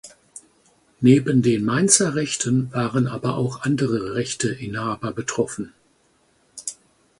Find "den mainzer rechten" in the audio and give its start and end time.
1.43-2.73